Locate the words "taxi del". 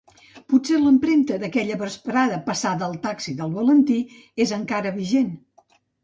3.03-3.53